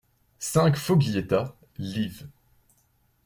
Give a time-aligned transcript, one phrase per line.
[0.39, 2.27] cinq Foglietta, liv.